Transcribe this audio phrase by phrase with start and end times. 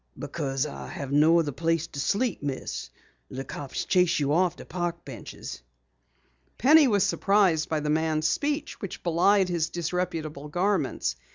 [0.17, 2.89] "Because I have no other place to sleep, Miss.
[3.29, 5.61] The cops chase you off the park benches."
[6.57, 11.17] Penny was surprised by the man's speech which belied his disreputable garments.